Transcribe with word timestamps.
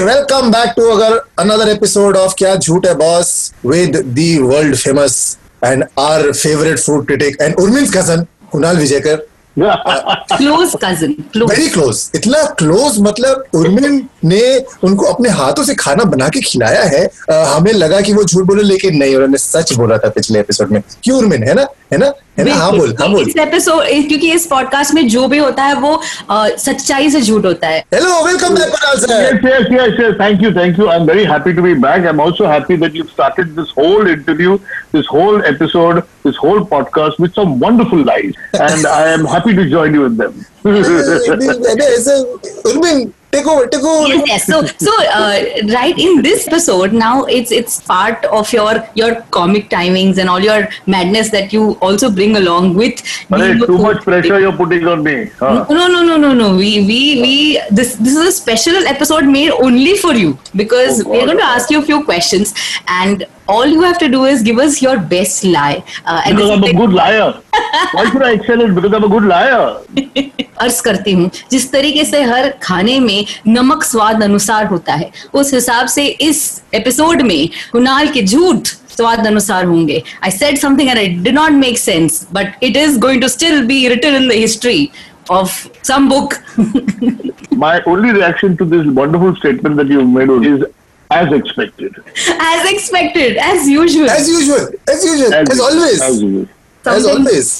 Welcome 0.00 0.50
back 0.50 0.72
to 0.76 0.88
अगर 0.88 1.16
another 1.38 1.68
episode 1.68 2.16
of 2.16 2.32
क्या 2.38 2.54
झूठ 2.56 2.86
है 2.86 2.94
boss 2.94 3.52
with 3.66 3.96
the 3.96 4.38
world 4.42 4.76
famous 4.76 5.38
and 5.64 5.84
our 5.98 6.32
favourite 6.32 6.78
food 6.78 7.06
critic 7.06 7.36
and 7.40 7.54
Urmin 7.54 7.86
cousin 7.86 8.26
Kunal 8.52 8.76
Vijayakar 8.76 9.26
very 11.48 11.68
close 11.68 12.10
इतना 12.14 12.42
close 12.58 12.98
मतलब 13.00 13.44
उर्मिन 13.54 14.08
ने 14.24 14.40
उनको 14.84 15.06
अपने 15.06 15.28
हाथों 15.28 15.64
से 15.64 15.74
खाना 15.74 16.04
बना 16.04 16.28
के 16.28 16.40
खिलाया 16.40 16.82
है। 16.82 17.10
हमें 17.30 17.72
लगा 17.72 18.00
कि 18.00 18.12
वो 18.12 18.24
झूठ 18.24 18.44
बोले 18.44 18.62
लेकिन 18.62 18.96
नहीं 18.96 19.14
उन्होंने 19.14 19.38
सच 19.38 19.72
बोला 19.72 19.98
था 19.98 20.08
पिछले 20.08 20.40
एपिसोड 20.40 20.72
में। 20.72 20.82
क्यों 21.04 21.18
उर्मिन 21.18 21.42
है 21.42 21.54
ना? 21.54 21.66
है 21.92 21.98
ना? 21.98 22.12
हाँ 22.38 22.70
क्योंकि 24.02 24.32
इस 24.32 24.46
पॉडकास्ट 24.46 24.94
में 24.94 25.08
जो 25.08 25.26
भी 25.28 25.38
होता 25.38 25.62
है 25.62 25.74
वो 25.74 26.00
सच्चाई 26.32 27.10
से 27.10 27.20
झूठ 27.20 27.44
होता 27.44 27.68
है। 27.68 27.84
Hello 27.94 28.26
welcome 28.26 28.56
thank 30.20 30.42
you 30.42 30.50
thank 30.50 30.78
you 30.78 30.86
I 30.86 30.96
am 30.96 31.04
very 31.04 31.24
happy 31.24 31.52
to 31.52 31.62
be 31.62 31.74
back 31.74 32.02
I 32.02 32.08
am 32.08 32.20
also 32.20 32.46
happy 32.46 32.76
that 32.76 32.96
you 32.96 33.04
started 33.04 33.46
this 33.46 33.72
whole 33.78 34.10
interview 34.10 34.56
this 34.94 35.06
whole 35.14 35.44
episode 35.46 36.00
this 36.00 36.34
whole 36.44 36.60
podcast 36.60 37.20
with 37.20 37.30
some 37.30 37.54
wonderful 37.66 38.04
lies 38.06 38.32
and 38.54 38.86
I 38.86 39.12
am 39.12 39.26
happy 39.26 39.52
to 39.52 39.64
join 39.64 39.94
you 39.94 40.02
with 40.02 40.12
them 40.12 40.42
take 43.33 43.47
over 43.47 43.65
take 43.73 43.83
over 43.85 44.07
yes 44.11 44.21
yes 44.29 44.45
so 44.51 44.59
so 44.83 44.93
uh, 45.15 45.33
right 45.73 45.99
in 46.05 46.21
this 46.27 46.45
episode 46.51 46.93
now 47.01 47.11
it's 47.35 47.51
it's 47.57 47.75
part 47.89 48.23
of 48.37 48.53
your 48.55 48.71
your 48.99 49.09
comic 49.37 49.67
timings 49.73 50.21
and 50.23 50.31
all 50.35 50.45
your 50.45 50.55
madness 50.93 51.29
that 51.35 51.53
you 51.57 51.61
also 51.89 52.09
bring 52.19 52.33
along 52.39 52.71
with 52.79 53.03
Hey, 53.09 53.41
being 53.43 53.61
a 53.61 53.67
too 53.67 53.67
food 53.67 53.83
much 53.85 54.01
pressure 54.07 54.39
you're 54.45 54.55
putting 54.61 54.87
on 54.93 55.03
me. 55.09 55.15
Huh? 55.41 55.51
No, 55.79 55.87
no, 55.95 56.01
no, 56.09 56.15
no, 56.23 56.31
no. 56.39 56.47
We, 56.61 56.69
we, 56.89 56.99
we. 57.25 57.33
This, 57.79 57.91
this 58.07 58.15
is 58.15 58.25
a 58.29 58.31
special 58.37 58.87
episode 58.93 59.29
made 59.35 59.51
only 59.67 59.93
for 60.05 60.13
you 60.21 60.31
because 60.63 61.03
Oh, 61.05 61.09
we're 61.11 61.19
God. 61.19 61.27
going 61.33 61.43
to 61.43 61.49
ask 61.57 61.69
you 61.75 61.81
a 61.83 61.85
few 61.91 61.99
questions, 62.09 62.53
and 63.01 63.27
all 63.57 63.67
you 63.75 63.83
have 63.83 63.99
to 64.05 64.09
do 64.15 64.23
is 64.31 64.41
give 64.49 64.63
us 64.65 64.81
your 64.87 64.97
best 65.13 65.43
lie. 65.57 65.83
Uh, 66.05 66.21
and 66.25 66.35
Because 66.37 66.49
this 66.49 66.57
I'm 66.57 66.63
a 66.63 66.73
is 66.73 66.79
good 66.81 66.97
liar. 67.01 67.29
Why 67.93 68.09
should 68.11 68.23
I 68.23 68.31
excel 68.39 68.65
it? 68.67 68.73
Because 68.79 68.97
I'm 68.99 69.07
a 69.11 69.13
good 69.15 69.29
liar. 69.35 69.63
अर्ज 70.61 70.79
करती 70.85 71.11
हूँ 71.17 71.29
जिस 71.51 71.71
तरीके 71.71 72.03
से 72.05 72.21
हर 72.29 72.49
खाने 72.63 72.99
में 72.99 73.22
नमक 73.46 73.84
स्वाद 73.84 74.22
अनुसार 74.22 74.66
होता 74.66 74.94
है 74.94 75.10
उस 75.34 75.52
हिसाब 75.54 75.86
से 75.96 76.06
इस 76.28 76.40
एपिसोड 76.74 77.22
में 77.22 77.48
कुणाल 77.72 78.08
के 78.12 78.22
झूठ 78.22 78.68
स्वाद 78.96 79.26
अनुसार 79.26 79.64
होंगे 79.64 80.02
I 80.24 80.30
said 80.30 80.58
something 80.58 80.90
and 80.90 80.98
it 80.98 81.18
did 81.22 81.34
not 81.34 81.52
make 81.64 81.78
sense 81.78 82.26
but 82.32 82.64
it 82.64 82.76
is 82.76 82.98
going 83.00 83.22
to 83.22 83.28
still 83.28 83.60
be 83.66 83.86
written 83.88 84.14
in 84.14 84.28
the 84.28 84.32
history 84.32 84.88
of 85.30 85.66
some 85.86 86.08
book 86.08 86.34
My 87.62 87.74
only 87.90 88.12
reaction 88.14 88.54
to 88.60 88.64
this 88.70 88.86
wonderful 88.94 89.34
statement 89.36 89.76
that 89.80 89.90
you've 89.92 90.08
made 90.14 90.30
is 90.46 90.64
as 91.10 91.32
expected. 91.32 91.98
as 92.46 92.64
expected 92.70 93.36
as 93.48 93.68
usual 93.68 94.10
as 94.10 94.28
usual 94.30 94.64
as 94.94 95.04
usual 95.04 95.34
as, 95.34 95.44
as 95.44 95.52
usual. 95.52 95.66
always 95.66 96.02
As 96.02 96.18
usual. 96.22 96.48
as 96.84 97.06
always 97.06 97.50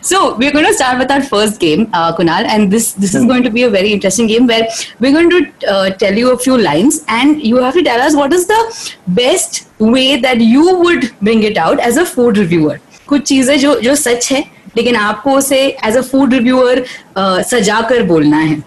So 0.00 0.36
we're 0.36 0.52
going 0.52 0.64
to 0.66 0.72
start 0.74 0.98
with 0.98 1.10
our 1.10 1.22
first 1.22 1.60
game, 1.60 1.88
uh, 1.92 2.14
Kunal, 2.16 2.46
and 2.54 2.70
this 2.70 2.92
this 3.04 3.14
is 3.14 3.24
going 3.30 3.42
to 3.42 3.50
be 3.50 3.64
a 3.64 3.70
very 3.70 3.92
interesting 3.92 4.26
game 4.26 4.46
where 4.46 4.68
we're 5.00 5.12
going 5.12 5.30
to 5.30 5.40
uh, 5.72 5.90
tell 6.02 6.20
you 6.22 6.32
a 6.32 6.38
few 6.38 6.58
lines, 6.58 7.04
and 7.08 7.42
you 7.42 7.56
have 7.56 7.74
to 7.74 7.82
tell 7.88 8.00
us 8.00 8.16
what 8.20 8.32
is 8.32 8.46
the 8.46 8.60
best 9.20 9.58
way 9.78 10.16
that 10.26 10.40
you 10.40 10.76
would 10.84 11.10
bring 11.20 11.42
it 11.42 11.58
out 11.66 11.80
as 11.90 11.98
a 12.04 12.06
food 12.14 12.38
reviewer. 12.44 12.78
कुछ 13.08 13.22
चीजें 13.28 13.58
जो 13.60 13.74
जो 13.80 13.94
सच 13.94 14.30
है 14.32 14.44
लेकिन 14.76 14.96
आपको 14.96 15.32
उसे 15.38 15.58
as 15.88 15.96
a 15.96 16.00
food 16.12 16.34
reviewer 16.34 16.84
सजा 17.50 17.80
कर 17.90 18.02
बोलना 18.14 18.38
है 18.46 18.62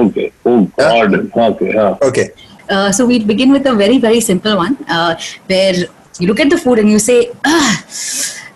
Okay. 0.00 0.32
Oh, 0.46 0.60
God. 0.78 1.14
Okay. 1.36 1.72
Yeah. 1.74 1.96
okay 2.08 2.30
Uh, 2.74 2.90
so 2.96 3.04
we 3.04 3.16
begin 3.28 3.50
with 3.52 3.66
a 3.66 3.72
very 3.78 3.96
very 4.02 4.20
simple 4.26 4.54
one 4.58 4.76
uh, 4.88 5.14
where 5.48 5.74
you 6.20 6.26
look 6.28 6.38
at 6.44 6.52
the 6.52 6.58
food 6.60 6.78
and 6.82 6.90
you 6.92 7.00
say, 7.06 7.16
ah, 7.44 7.82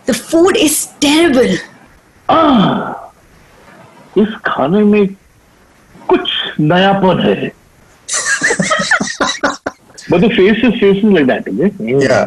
the 0.08 0.14
food 0.14 0.58
is 0.58 0.76
terrible. 1.00 1.54
इस 4.18 4.36
खाने 4.46 4.84
में 4.84 5.08
कुछ 6.10 6.30
नयापन 6.60 7.20
है। 7.26 7.52
but 10.10 10.20
the 10.22 10.30
faces 10.30 10.74
faces 10.82 11.12
like 11.16 11.28
that 11.28 11.44
okay 11.48 12.04
या 12.04 12.24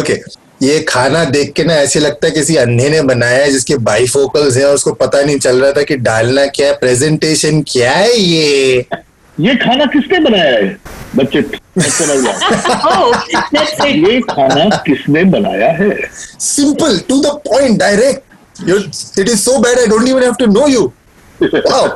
okay 0.00 0.14
ये 0.62 0.78
खाना 0.88 1.24
देख 1.24 1.52
के 1.52 1.64
ना 1.64 1.74
ऐसे 1.74 2.00
लगता 2.00 2.26
है 2.26 2.32
किसी 2.32 2.56
अंधे 2.56 2.88
ने 2.90 3.02
बनाया 3.02 3.42
है 3.44 3.50
जिसके 3.50 3.76
बाईफोकल्स 3.88 4.56
हैं 4.56 4.64
और 4.64 4.74
उसको 4.74 4.92
पता 4.92 5.22
नहीं 5.22 5.38
चल 5.38 5.60
रहा 5.62 5.72
था 5.72 5.82
कि 5.82 5.96
डालना 5.96 6.46
क्या 6.46 6.66
है। 6.66 6.72
प्रेजेंटेशन 6.74 7.60
क्या 7.62 7.92
है 7.92 8.16
ये? 8.20 8.86
ये 9.40 9.54
खाना 9.56 9.84
किसने 9.86 10.18
बनाया 10.20 10.52
है 10.52 10.76
बच्चे 11.16 11.42
oh. 12.90 13.10
ये 13.86 14.20
खाना 14.30 14.68
किसने 14.86 15.24
बनाया 15.34 15.70
है 15.80 15.90
simple 16.46 16.98
to 17.08 17.20
the 17.22 17.34
point 17.48 17.78
direct 17.78 19.18
it 19.18 19.28
is 19.28 19.38
so 19.40 19.58
bad 19.62 19.78
I 19.78 19.86
don't 19.86 20.08
even 20.08 20.22
have 20.22 20.34
to 20.38 20.46
know 20.52 20.66
you 20.68 20.92
wow 21.42 21.88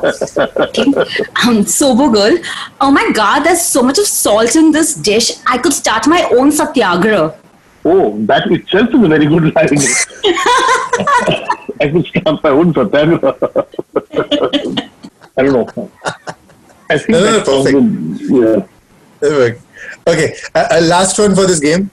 um, 1.45 1.57
sober 1.71 2.05
girl. 2.11 2.35
Oh 2.81 2.91
my 2.97 3.03
god, 3.17 3.47
there's 3.47 3.63
so 3.71 3.81
much 3.87 3.99
of 4.03 4.05
salt 4.11 4.55
in 4.55 4.69
this 4.75 4.93
dish. 5.07 5.31
I 5.55 5.57
could 5.57 5.75
start 5.77 6.07
my 6.13 6.19
own 6.37 6.53
satyagraha. 6.59 7.25
Oh, 7.85 8.03
that 8.29 8.47
itself 8.57 8.95
is 8.99 9.03
a 9.03 9.09
very 9.15 9.27
good 9.33 9.49
line. 9.57 9.81
I 11.81 11.89
could 11.89 12.05
start 12.05 12.39
my 12.47 12.53
own 12.61 12.73
satyagraha. 12.79 13.33
I 15.37 15.43
don't 15.43 15.53
know. 15.53 15.89
I 16.92 16.98
think 16.98 17.08
No, 17.10 17.20
no, 17.20 17.32
that 17.32 17.46
perfect. 17.46 17.78
sounded- 17.78 18.20
yeah. 19.22 20.10
okay 20.12 20.34
uh, 20.54 20.66
uh, 20.76 20.80
last 20.82 21.18
one 21.18 21.34
for 21.38 21.46
this 21.50 21.60
game 21.60 21.90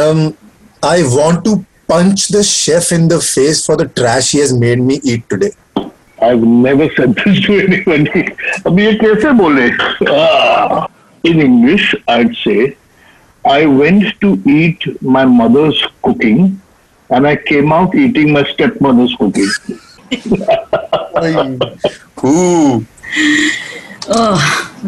um 0.00 0.18
i 0.82 1.02
want 1.16 1.44
to 1.44 1.52
punch 1.92 2.28
the 2.36 2.42
chef 2.42 2.90
in 2.96 3.06
the 3.12 3.18
face 3.20 3.64
for 3.66 3.76
the 3.82 3.86
trash 4.00 4.32
he 4.32 4.38
has 4.44 4.52
made 4.64 4.80
me 4.90 5.00
eat 5.12 5.28
today 5.34 5.52
I've 6.26 6.42
never 6.42 6.88
said 6.96 7.14
this 7.22 7.40
to 7.46 7.54
anybody. 7.62 8.20
अब 8.66 8.78
ये 8.80 8.92
कैसे 9.00 9.32
बोले? 9.40 9.64
Ah, 10.10 10.86
in 11.30 11.40
English, 11.46 11.88
I'd 12.08 12.32
say, 12.42 12.76
I 13.44 13.66
went 13.66 14.06
to 14.22 14.30
eat 14.48 14.86
my 15.16 15.24
mother's 15.26 15.82
cooking, 16.06 16.40
and 17.10 17.26
I 17.26 17.34
came 17.50 17.74
out 17.78 17.94
eating 18.04 18.32
my 18.32 18.44
stepmother's 18.52 19.14
cooking. 19.18 19.50
Ooh. 22.24 22.86
Oh, 24.14 24.38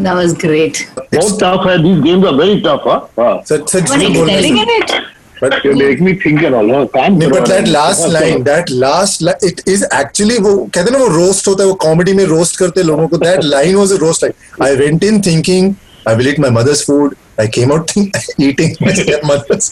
that 0.04 0.14
was 0.20 0.32
great. 0.44 0.78
बहुत 1.14 1.38
tough 1.42 1.66
है. 1.66 1.76
These 1.84 2.00
games 2.06 2.24
are 2.30 2.36
very 2.40 2.56
tough, 2.64 2.82
huh? 2.88 3.00
Ah. 3.26 3.34
Such 3.50 3.68
such 3.74 3.90
What 3.90 4.00
झूठ 4.00 4.16
बोलने 4.16 4.32
excelling 4.32 4.56
से- 4.56 4.64
in 4.64 4.74
it? 4.82 4.96
but 5.40 5.54
You 5.64 5.72
make 5.78 6.00
me 6.04 6.12
think 6.24 6.42
and 6.48 6.54
all. 6.58 6.68
huh? 6.74 6.82
काम 6.96 7.16
नहीं 7.18 7.30
करो 7.30 7.38
but 7.40 7.48
that 7.52 7.66
यार. 7.66 7.72
last 7.76 8.06
line 8.16 8.44
that 8.50 8.70
last 8.84 9.24
line 9.28 9.46
it 9.50 9.62
is 9.74 9.84
actually 10.00 10.38
वो 10.46 10.54
कहते 10.74 10.90
हैं 10.90 10.98
ना 10.98 11.04
वो 11.04 11.08
roast 11.16 11.48
होता 11.48 11.62
है 11.62 11.68
वो 11.70 11.78
comedy 11.86 12.14
में 12.20 12.24
roast 12.34 12.56
करते 12.62 12.80
हैं 12.80 12.86
लोगों 12.88 13.08
को 13.14 13.18
that 13.24 13.44
line 13.54 13.78
was 13.82 13.94
a 13.96 14.00
roast 14.04 14.26
line 14.26 14.36
I 14.68 14.72
went 14.82 15.06
in 15.10 15.20
thinking 15.28 15.70
I 16.12 16.14
will 16.20 16.30
eat 16.32 16.42
my 16.46 16.52
mother's 16.58 16.82
food 16.90 17.16
I 17.44 17.46
came 17.58 17.72
out 17.76 17.90
think, 17.94 18.16
eating 18.48 18.76
my 18.86 18.92
stepmother's 19.02 19.70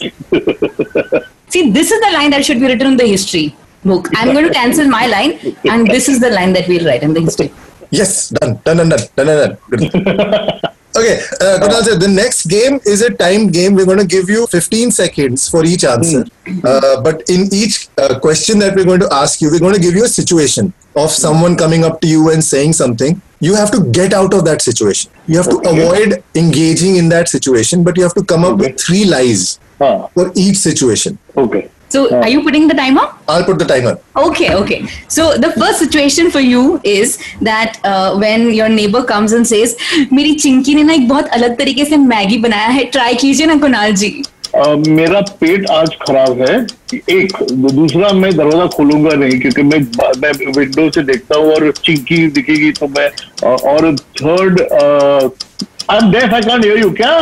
See, 1.55 1.71
this 1.71 1.91
is 1.97 2.01
the 2.07 2.11
line 2.13 2.31
that 2.35 2.45
should 2.47 2.61
be 2.61 2.67
written 2.73 2.89
in 2.93 2.97
the 2.97 3.07
history 3.07 3.45
book. 3.85 4.09
I'm 4.17 4.33
going 4.33 4.47
to 4.47 4.53
cancel 4.53 4.89
my 4.89 5.07
line, 5.07 5.33
and 5.75 5.87
this 5.95 6.09
is 6.13 6.19
the 6.25 6.31
line 6.31 6.53
that 6.55 6.67
we'll 6.73 6.87
write 6.91 7.03
in 7.09 7.13
the 7.17 7.21
history. 7.27 7.47
Yes, 7.92 8.30
done, 8.30 8.60
done, 8.64 8.78
done, 8.78 8.90
done, 8.90 9.00
done, 9.16 9.26
done. 9.28 9.58
Good. 9.70 9.82
okay, 11.00 11.16
uh, 11.42 11.58
Kunal 11.62 11.82
sir, 11.84 11.98
the 11.98 12.08
next 12.08 12.46
game 12.46 12.80
is 12.86 13.02
a 13.02 13.10
timed 13.12 13.52
game. 13.54 13.74
We're 13.74 13.86
going 13.86 13.98
to 14.00 14.06
give 14.06 14.30
you 14.30 14.46
15 14.48 14.92
seconds 14.92 15.50
for 15.50 15.66
each 15.66 15.84
answer. 15.84 16.26
Uh, 16.64 17.02
but 17.02 17.24
in 17.30 17.48
each 17.52 17.88
uh, 17.98 18.20
question 18.20 18.60
that 18.60 18.76
we're 18.76 18.86
going 18.86 19.00
to 19.00 19.12
ask 19.12 19.42
you, 19.42 19.50
we're 19.50 19.60
going 19.60 19.74
to 19.74 19.80
give 19.82 19.96
you 19.96 20.06
a 20.06 20.08
situation 20.08 20.72
of 20.96 21.10
someone 21.10 21.56
coming 21.56 21.84
up 21.84 22.00
to 22.02 22.08
you 22.08 22.30
and 22.32 22.44
saying 22.44 22.74
something. 22.74 23.20
You 23.40 23.56
have 23.56 23.72
to 23.72 23.84
get 23.92 24.14
out 24.14 24.34
of 24.34 24.44
that 24.46 24.62
situation. 24.62 25.10
You 25.26 25.38
have 25.38 25.50
to 25.50 25.58
Okay. 25.58 25.82
avoid 25.82 26.24
engaging 26.36 26.98
in 26.98 27.10
that 27.10 27.30
situation, 27.30 27.84
but 27.84 27.98
you 27.98 28.04
have 28.04 28.14
to 28.16 28.24
come 28.24 28.44
up 28.44 28.54
Okay. 28.54 28.68
with 28.72 28.80
three 28.80 29.06
lies 29.06 29.60
Ah, 29.82 30.08
for 30.14 30.32
each 30.36 30.58
situation. 30.58 31.18
okay. 31.38 31.70
So, 31.94 32.02
Yeah. 32.10 32.24
are 32.24 32.30
you 32.32 32.42
putting 32.48 32.66
the 32.72 32.76
timer? 32.80 33.04
I'll 33.36 33.44
put 33.46 33.60
the 33.62 33.66
timer. 33.70 33.94
Okay, 34.24 34.50
okay. 34.56 34.80
So 35.16 35.24
the 35.46 35.52
first 35.54 35.80
situation 35.84 36.30
for 36.36 36.42
you 36.48 36.64
is 36.96 37.14
that 37.50 37.80
uh, 37.92 38.16
when 38.24 38.44
your 38.58 38.68
neighbor 38.74 39.02
comes 39.14 39.34
and 39.38 39.48
says, 39.52 39.74
"मेरी 40.20 40.34
चिंकी 40.44 40.76
ने 40.76 40.84
ना 40.90 40.94
एक 40.94 41.08
बहुत 41.10 41.30
अलग 41.40 41.58
तरीके 41.58 41.86
से 41.86 41.98
Maggi 42.12 42.38
बनाया 42.46 42.68
है, 42.78 42.84
ट्राई 42.98 43.16
कीजिए 43.24 43.46
ना 43.54 43.56
कुणाल 43.66 43.94
जी." 44.04 44.12
अ, 44.56 44.68
मेरा 45.00 45.20
पेट 45.42 45.70
आज 45.72 45.90
खराब 46.06 46.40
है 46.42 46.56
एक 47.16 47.34
दूसरा 47.80 48.12
मैं 48.22 48.32
दरवाज़ा 48.38 48.66
खोलूँगा 48.76 49.16
नहीं 49.24 49.40
क्योंकि 49.42 49.64
मैं 49.72 49.80
मैं 50.22 50.32
विंडो 50.58 50.90
से 50.96 51.02
देखता 51.12 51.38
हूँ 51.40 51.52
और 51.56 51.72
चिंकी 51.86 52.26
दिखेगी 52.38 52.72
तो 52.80 52.88
मैं 52.98 53.10
और 53.50 53.96
third 54.22 54.62
I 54.62 55.98
am 55.98 56.12
deaf 56.12 56.34
I 56.34 56.42
can't 56.50 56.66
hear 56.66 56.80
you 56.80 56.90
क्या 57.02 57.14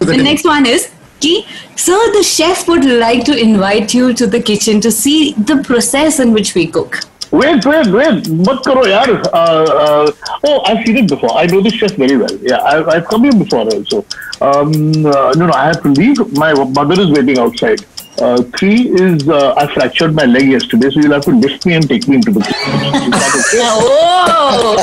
The 0.00 0.16
next 0.26 0.44
one 0.44 0.66
is 0.66 0.88
कि 1.20 1.44
sir, 1.76 2.00
the 2.12 2.22
chef 2.22 2.66
would 2.68 2.84
like 2.84 3.24
to 3.24 3.36
invite 3.36 3.94
you 3.94 4.12
to 4.14 4.26
the 4.26 4.40
kitchen 4.40 4.80
to 4.80 4.90
see 4.90 5.32
the 5.34 5.62
process 5.70 6.20
in 6.20 6.32
which 6.32 6.54
we 6.54 6.66
cook. 6.66 7.00
Wait, 7.30 7.64
wait, 7.64 7.86
wait. 7.86 8.44
But 8.44 8.64
karo 8.64 8.82
yaar. 8.82 9.10
Uh, 9.32 9.36
uh, 9.36 10.12
oh, 10.44 10.62
I've 10.66 10.84
seen 10.84 10.96
it 10.96 11.08
before. 11.08 11.32
I 11.32 11.46
know 11.46 11.60
this 11.60 11.74
chef 11.74 11.92
very 11.92 12.16
well. 12.16 12.36
Yeah, 12.42 12.60
I've, 12.62 12.88
I've 12.88 13.06
come 13.06 13.22
here 13.22 13.32
before 13.32 13.60
also. 13.60 14.04
Um, 14.40 15.06
uh, 15.06 15.32
no, 15.36 15.46
no, 15.46 15.52
I 15.52 15.66
have 15.66 15.82
to 15.82 15.90
leave. 15.90 16.18
My 16.36 16.52
mother 16.54 17.00
is 17.00 17.10
waiting 17.10 17.38
outside. 17.38 17.84
Uh, 18.20 18.42
three 18.58 18.88
is 19.00 19.28
uh, 19.28 19.54
I 19.56 19.72
fractured 19.72 20.14
my 20.14 20.24
leg 20.24 20.50
yesterday, 20.50 20.90
so 20.90 21.00
you'll 21.00 21.12
have 21.12 21.24
to 21.24 21.30
lift 21.30 21.64
me 21.64 21.74
and 21.74 21.88
take 21.88 22.08
me 22.08 22.16
into 22.16 22.32
the 22.32 22.40
kitchen. 22.40 22.72
Is 22.96 23.14
that 23.16 23.32
okay? 23.40 23.60
oh, 23.64 24.76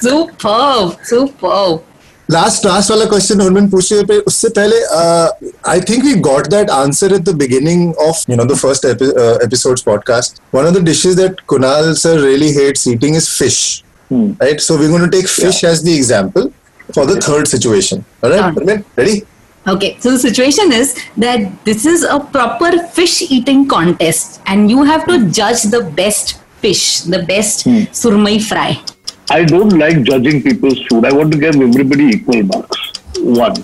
superb, 0.00 1.04
superb. 1.04 1.82
Last 2.31 2.65
last 2.65 2.91
वाला 2.91 3.05
question 3.05 3.41
उन्होंने 3.41 3.67
पूछे 3.69 4.03
पे 4.09 4.17
उससे 4.31 4.49
पहले 4.57 4.81
I 5.71 5.81
think 5.89 6.03
we 6.05 6.13
got 6.27 6.47
that 6.47 6.69
answer 6.69 7.13
at 7.15 7.21
the 7.29 7.35
beginning 7.37 7.95
of 8.07 8.23
you 8.29 8.35
know 8.37 8.45
the 8.53 8.57
first 8.57 8.85
episodes 8.85 9.81
podcast 9.81 10.41
one 10.55 10.65
of 10.65 10.73
the 10.73 10.83
dishes 10.85 11.15
that 11.15 11.39
Kunal 11.53 11.93
sir 12.03 12.19
really 12.21 12.51
hates 12.59 12.87
eating 12.87 13.15
is 13.15 13.29
fish 13.29 13.59
right 14.13 14.61
so 14.61 14.77
we 14.77 14.87
going 14.87 15.05
to 15.05 15.09
take 15.17 15.27
fish 15.27 15.63
as 15.63 15.83
the 15.85 15.97
example 15.97 16.49
for 16.93 17.03
the 17.05 17.15
third 17.23 17.47
situation 17.49 17.99
all 18.23 18.31
right 18.31 18.39
Sure. 18.43 18.53
Parveen, 18.53 18.79
ready 18.99 19.11
Okay, 19.65 19.97
so 19.99 20.11
the 20.11 20.19
situation 20.19 20.71
is 20.71 20.93
that 21.17 21.41
this 21.63 21.85
is 21.85 22.03
a 22.03 22.19
proper 22.19 22.69
fish 22.87 23.21
eating 23.29 23.67
contest, 23.67 24.41
and 24.47 24.71
you 24.71 24.83
have 24.83 25.05
to 25.05 25.29
judge 25.29 25.63
the 25.63 25.81
best 25.97 26.39
fish, 26.59 27.01
the 27.01 27.23
best 27.23 27.67
surmai 27.93 28.41
fry. 28.41 28.79
I 29.31 29.43
don't 29.43 29.77
like 29.77 30.03
judging 30.03 30.41
people's 30.41 30.79
food. 30.87 31.05
I 31.05 31.11
want 31.13 31.31
to 31.33 31.37
give 31.37 31.55
everybody 31.55 32.05
equal 32.05 32.43
marks. 32.43 32.79
One. 33.19 33.55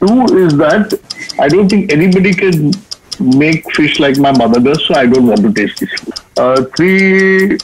Two 0.00 0.24
is 0.36 0.56
that 0.56 0.98
I 1.38 1.48
don't 1.48 1.68
think 1.68 1.92
anybody 1.92 2.34
can 2.34 2.72
make 3.20 3.72
fish 3.74 4.00
like 4.00 4.18
my 4.18 4.32
mother 4.32 4.60
does, 4.60 4.84
so 4.86 4.94
I 4.94 5.06
don't 5.06 5.26
want 5.28 5.42
to 5.42 5.52
taste 5.52 5.78
this 5.80 5.92
food. 6.00 6.14
Uh, 6.36 6.64
three, 6.76 7.58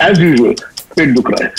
as 0.00 0.18
usual, 0.18 0.54
पेट 0.98 1.14
दुख 1.14 1.30
रहा 1.30 1.44
है 1.44 1.50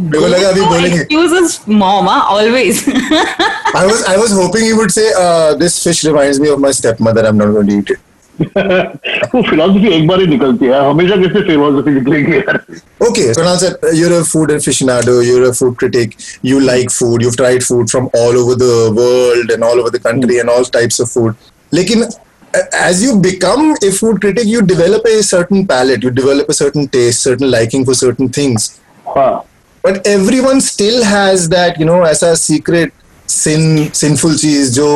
मेरे 0.00 0.18
को 0.20 0.26
लगा 0.26 0.48
अभी 0.48 0.60
No 0.60 0.66
बोलेंगे 0.72 0.98
excuses, 1.04 1.54
mama, 1.66 2.16
always. 2.34 2.82
I 3.74 3.84
was 3.86 4.04
I 4.12 4.16
was 4.16 4.34
hoping 4.40 4.64
he 4.64 4.74
would 4.80 4.92
say 4.98 5.06
uh, 5.22 5.54
this 5.62 5.78
fish 5.86 6.04
reminds 6.10 6.38
me 6.44 6.52
of 6.56 6.60
my 6.66 6.70
stepmother 6.80 7.24
I'm 7.30 7.40
not 7.42 7.50
going 7.56 7.72
to 7.72 7.78
eat 7.78 7.90
it 7.96 8.00
वो 8.40 9.42
philosophy 9.48 9.88
एक 9.94 10.06
बार 10.06 10.20
ही 10.20 10.26
निकलती 10.26 10.66
है 10.66 10.80
हमेशा 10.88 11.16
कैसे 11.22 11.40
फिलोसफी 11.46 11.90
निकलेगी 11.94 12.36
यार 12.36 12.60
Okay, 13.06 13.24
Kunal 13.38 13.56
sir, 13.58 13.70
you're 13.94 14.12
a 14.18 14.24
food 14.24 14.50
aficionado, 14.50 15.24
you're 15.24 15.48
a 15.48 15.52
food 15.54 15.76
critic, 15.82 16.16
you 16.42 16.60
like 16.60 16.90
food, 16.90 17.22
you've 17.22 17.36
tried 17.36 17.62
food 17.62 17.90
from 17.90 18.08
all 18.20 18.38
over 18.40 18.56
the 18.62 18.70
world 18.96 19.50
and 19.56 19.62
all 19.68 19.80
over 19.82 19.90
the 19.90 20.00
country 20.06 20.38
and 20.40 20.50
all 20.54 20.64
types 20.78 20.98
of 21.04 21.10
food. 21.10 21.36
Lekin, 21.72 22.02
a- 22.60 22.64
as 22.80 23.02
you 23.04 23.16
become 23.26 23.76
a 23.88 23.92
food 24.00 24.20
critic, 24.20 24.46
you 24.46 24.62
develop 24.62 25.06
a 25.06 25.22
certain 25.22 25.64
palate, 25.66 26.02
you 26.02 26.10
develop 26.10 26.48
a 26.48 26.58
certain 26.60 26.88
taste, 26.88 27.22
certain 27.30 27.50
liking 27.50 27.84
for 27.84 27.94
certain 27.94 28.28
things. 28.40 28.68
हाँ 29.16 29.30
But 29.82 30.06
everyone 30.06 30.60
still 30.60 31.02
has 31.04 31.48
that, 31.50 31.78
you 31.78 31.86
know, 31.86 32.02
as 32.02 32.22
a 32.22 32.36
secret 32.36 32.92
sin, 33.26 33.92
sinful 33.92 34.34
cheese, 34.44 34.74
jo 34.76 34.88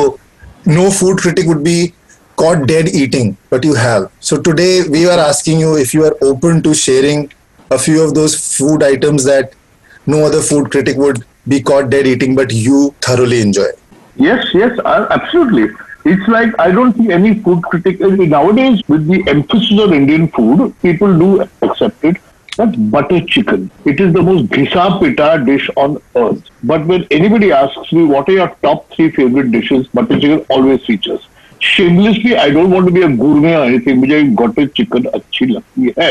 no 0.65 0.91
food 0.91 1.17
critic 1.19 1.47
would 1.47 1.63
be 1.63 1.93
caught 2.38 2.66
dead 2.68 2.88
eating, 2.88 3.36
but 3.50 3.64
you 3.64 3.74
have. 3.74 4.10
So 4.20 4.40
today 4.40 4.82
we 4.88 5.06
are 5.06 5.18
asking 5.18 5.60
you 5.60 5.76
if 5.76 5.92
you 5.92 6.04
are 6.04 6.16
open 6.22 6.62
to 6.62 6.74
sharing 6.74 7.32
a 7.70 7.78
few 7.78 8.02
of 8.02 8.14
those 8.14 8.34
food 8.56 8.82
items 8.82 9.24
that 9.24 9.54
no 10.06 10.24
other 10.24 10.40
food 10.40 10.70
critic 10.70 10.96
would 10.96 11.24
be 11.48 11.60
caught 11.60 11.90
dead 11.90 12.06
eating, 12.06 12.36
but 12.36 12.52
you 12.52 12.94
thoroughly 13.00 13.40
enjoy. 13.40 13.68
Yes, 14.16 14.46
yes, 14.54 14.78
absolutely. 14.84 15.74
It's 16.04 16.28
like 16.28 16.58
I 16.58 16.70
don't 16.70 16.96
see 16.96 17.10
any 17.10 17.34
food 17.40 17.62
critic 17.64 18.00
nowadays 18.00 18.82
with 18.88 19.06
the 19.08 19.22
emphasis 19.28 19.78
on 19.80 19.92
Indian 19.92 20.28
food. 20.28 20.74
People 20.80 21.18
do 21.18 21.48
accept 21.62 22.04
it. 22.04 22.16
That's 22.56 22.74
butter 22.74 23.20
chicken. 23.24 23.70
It 23.84 24.00
is 24.00 24.12
the 24.12 24.22
most 24.22 24.46
ghisa 24.46 25.00
pita 25.00 25.44
dish 25.44 25.68
on 25.76 26.00
earth. 26.16 26.42
But 26.64 26.86
when 26.86 27.06
anybody 27.10 27.52
asks 27.52 27.92
me 27.92 28.04
what 28.04 28.28
are 28.28 28.32
your 28.32 28.48
top 28.62 28.90
three 28.92 29.10
favorite 29.10 29.52
dishes, 29.52 29.86
butter 29.88 30.18
chicken 30.18 30.44
always 30.48 30.84
features. 30.84 31.27
Shamelessly 31.62 32.32
I 32.32 32.50
don't 32.50 32.72
want 32.72 32.86
to 32.86 32.92
be 32.94 33.02
a 33.02 33.06
gourmet 33.16 33.52
या 33.52 33.64
anything 33.64 33.98
मुझे 33.98 34.22
gutter 34.40 34.66
chicken 34.76 35.04
अच्छी 35.14 35.46
लगती 35.46 35.92
है। 35.98 36.10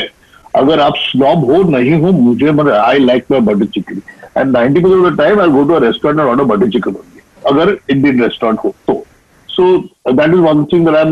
अगर 0.55 0.79
आप 0.79 0.93
snob 0.97 1.43
हो, 1.51 1.61
नहीं 1.69 1.93
हो, 1.93 2.11
मुझे 2.11 2.51
मतलब 2.51 2.73
I 2.73 2.99
like 2.99 3.25
my 3.31 3.39
butter 3.39 3.65
chicken 3.65 4.01
and 4.37 4.55
90% 4.57 5.17
time 5.17 5.39
I 5.41 5.47
go 5.47 5.63
to 5.63 5.77
restaurant 5.85 6.19
and 6.19 6.29
order 6.29 6.43
butter 6.43 6.69
chicken 6.71 6.91
only 6.91 7.21
अगर 7.51 7.77
इंडियन 7.91 8.23
रेस्टोरेंट 8.23 8.59
हो 8.63 8.75
तो। 8.87 9.03
So 9.49 9.77
that 10.11 10.29
is 10.29 10.41
one 10.49 10.65
thing 10.73 10.87
that 10.87 10.95
I 10.95 11.11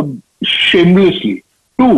am 0.00 0.18
shamelessly 0.46 1.34
to 1.78 1.88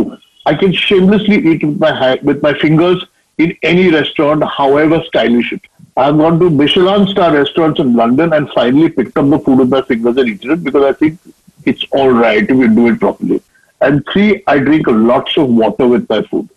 I 0.49 0.55
can 0.55 0.73
shamelessly 0.87 1.37
eat 1.53 1.65
with 1.65 1.79
my 1.82 2.17
with 2.25 2.41
my 2.44 2.53
fingers 2.62 3.06
in 3.38 3.53
any 3.69 3.85
restaurant, 3.93 4.44
however 4.56 4.99
stylish 5.06 5.49
it 5.55 5.65
i 6.00 6.05
have 6.09 6.19
gone 6.19 6.37
to 6.43 6.49
michelin 6.59 7.06
star 7.12 7.31
restaurants 7.37 7.81
in 7.85 7.88
london 8.00 8.35
and 8.37 8.50
finally 8.50 8.91
picked 8.99 9.17
up 9.23 9.31
the 9.32 9.38
food 9.47 9.62
with 9.62 9.73
my 9.73 9.81
fingers 9.88 10.20
and 10.23 10.29
eaten 10.32 10.53
it 10.55 10.62
because 10.67 10.85
i 10.88 10.93
think 11.00 11.17
it's 11.66 11.84
all 11.93 12.11
right 12.11 12.44
if 12.44 12.56
you 12.56 12.69
do 12.75 12.88
it 12.88 12.99
properly 13.00 13.43
and 13.81 14.05
three 14.12 14.43
i 14.46 14.58
drink 14.58 14.87
lots 14.87 15.37
of 15.37 15.49
water 15.49 15.87
with 15.87 16.08
my 16.08 16.22
food 16.22 16.49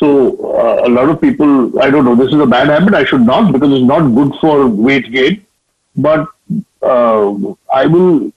so 0.00 0.08
uh, 0.58 0.86
a 0.86 0.88
lot 0.88 1.10
of 1.10 1.20
people, 1.20 1.78
I 1.78 1.90
don't 1.90 2.06
know, 2.06 2.16
this 2.16 2.32
is 2.32 2.40
a 2.40 2.46
bad 2.46 2.68
habit. 2.68 2.94
I 2.94 3.04
should 3.04 3.20
not 3.20 3.52
because 3.52 3.70
it's 3.70 3.84
not 3.84 4.08
good 4.14 4.34
for 4.40 4.66
weight 4.66 5.12
gain. 5.12 5.44
But 5.94 6.26
uh, 6.82 7.34
I 7.72 7.86
will. 7.86 8.32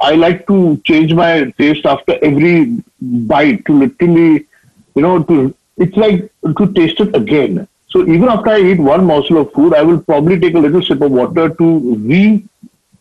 I 0.00 0.14
like 0.14 0.46
to 0.46 0.80
change 0.84 1.12
my 1.12 1.52
taste 1.58 1.84
after 1.84 2.16
every 2.22 2.84
bite 3.00 3.64
to 3.66 3.72
literally, 3.80 4.46
you 4.94 5.02
know, 5.02 5.24
to 5.24 5.52
it's 5.76 5.96
like 5.96 6.30
to 6.56 6.72
taste 6.72 7.00
it 7.00 7.16
again. 7.16 7.66
So 7.88 8.02
even 8.02 8.28
after 8.28 8.50
I 8.50 8.60
eat 8.60 8.78
one 8.78 9.04
morsel 9.04 9.38
of 9.38 9.52
food, 9.52 9.74
I 9.74 9.82
will 9.82 10.00
probably 10.00 10.38
take 10.38 10.54
a 10.54 10.58
little 10.58 10.82
sip 10.82 11.00
of 11.00 11.10
water 11.10 11.48
to 11.48 11.96
re 11.96 12.44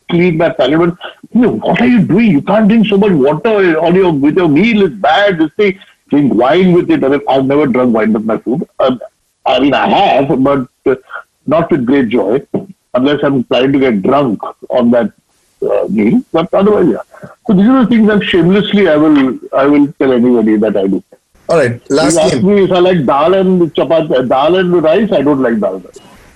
clean 0.09 0.37
my 0.37 0.49
palate. 0.49 0.79
But 0.79 1.13
you 1.33 1.41
know, 1.41 1.51
what 1.57 1.81
are 1.81 1.87
you 1.87 2.01
doing? 2.05 2.31
You 2.31 2.41
can't 2.41 2.67
drink 2.67 2.87
so 2.87 2.97
much 2.97 3.11
water 3.11 3.79
on 3.79 3.95
your 3.95 4.11
with 4.11 4.37
your 4.37 4.49
meal. 4.49 4.83
It's 4.85 4.95
bad. 4.95 5.39
This 5.39 5.51
thing. 5.53 5.79
Drink 6.09 6.33
wine 6.33 6.71
with 6.71 6.89
it. 6.89 7.03
I 7.03 7.09
mean, 7.09 7.21
I've 7.27 7.45
never 7.45 7.67
drunk 7.67 7.93
wine 7.93 8.13
with 8.13 8.23
my 8.23 8.37
food. 8.37 8.65
Um, 8.79 9.01
I 9.45 9.59
mean, 9.59 9.73
I 9.73 9.87
have, 9.89 10.41
but 10.41 10.69
uh, 10.85 10.95
not 11.45 11.69
with 11.69 11.85
great 11.85 12.07
joy, 12.07 12.41
unless 12.93 13.23
I'm 13.23 13.43
planning 13.43 13.73
to 13.73 13.79
get 13.79 14.01
drunk 14.03 14.41
on 14.69 14.91
that 14.91 15.11
uh, 15.61 15.87
meal. 15.89 16.23
But 16.31 16.53
otherwise, 16.53 16.87
yeah. 16.87 17.29
So 17.45 17.53
these 17.53 17.67
are 17.67 17.83
the 17.83 17.87
things 17.87 18.07
that 18.07 18.23
shamelessly 18.23 18.87
I 18.87 18.95
will 18.95 19.37
I 19.51 19.65
will 19.65 19.91
tell 19.99 20.13
anybody 20.13 20.55
that 20.55 20.77
I 20.77 20.87
do. 20.87 21.03
All 21.49 21.57
right, 21.57 21.81
last 21.89 22.15
you 22.15 22.19
ask 22.21 22.41
me 22.41 22.63
if 22.63 22.71
I 22.71 22.79
like 22.79 23.05
dal 23.05 23.33
and 23.33 23.61
chapat, 23.73 24.29
dal 24.29 24.55
and 24.55 24.81
rice. 24.81 25.11
I 25.11 25.21
don't 25.21 25.41
like 25.41 25.59
dal. 25.59 25.81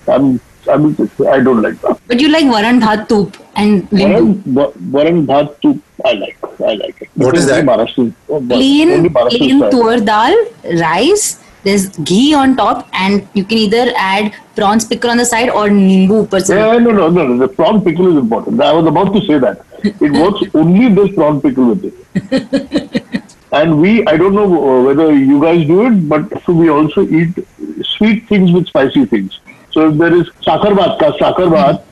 I'm, 0.06 0.38
I'm 0.68 0.96
I 1.28 1.40
don't 1.40 1.62
like 1.62 1.80
that. 1.80 2.00
but 2.06 2.20
you 2.20 2.28
like 2.28 2.44
varan 2.44 2.80
bhat 2.80 3.10
and 3.56 3.88
limbu. 3.90 4.34
Varan, 4.42 5.26
varan 5.26 5.26
bhat 5.26 5.80
I 6.04 6.12
like. 6.12 6.36
I 6.60 6.74
like 6.74 7.02
it. 7.02 7.08
What 7.14 7.36
is 7.36 7.46
that? 7.46 7.64
Maharashtra, 7.64 8.12
oh, 8.28 8.40
Plain, 8.40 8.90
only 8.90 9.08
Maharashtra 9.08 9.38
plain 9.38 9.58
style. 9.70 10.00
dal, 10.00 10.80
rice. 10.80 11.38
There's 11.64 11.88
ghee 11.98 12.34
on 12.34 12.56
top, 12.56 12.88
and 12.92 13.28
you 13.34 13.44
can 13.44 13.58
either 13.58 13.92
add 13.96 14.34
prawns 14.56 14.84
pickle 14.84 15.10
on 15.10 15.16
the 15.16 15.24
side 15.24 15.48
or 15.48 15.68
nimbu 15.68 16.26
upar. 16.26 16.40
Yeah, 16.48 16.78
no, 16.78 16.90
no, 16.90 17.08
no, 17.08 17.26
no. 17.26 17.38
The 17.38 17.48
prawn 17.48 17.84
pickle 17.84 18.10
is 18.10 18.16
important. 18.16 18.60
I 18.60 18.72
was 18.72 18.86
about 18.86 19.12
to 19.14 19.20
say 19.26 19.38
that. 19.38 19.64
It 19.84 20.12
works 20.22 20.42
only 20.54 20.92
this 20.94 21.14
prawn 21.14 21.40
pickle 21.40 21.74
with 21.74 21.84
it. 21.84 23.12
and 23.52 23.80
we, 23.80 24.04
I 24.06 24.16
don't 24.16 24.34
know 24.34 24.46
uh, 24.46 24.82
whether 24.82 25.14
you 25.14 25.40
guys 25.40 25.66
do 25.66 25.86
it, 25.86 26.08
but 26.08 26.42
so 26.44 26.52
we 26.52 26.68
also 26.68 27.06
eat 27.06 27.46
sweet 27.84 28.26
things 28.28 28.50
with 28.50 28.66
spicy 28.66 29.04
things. 29.04 29.38
So 29.72 29.88
if 29.88 29.98
there 29.98 30.14
is 30.20 30.28
sakar 30.46 30.72
bhat, 30.78 30.98
ka 30.98 31.12
sakar 31.20 31.48
bhat, 31.56 31.82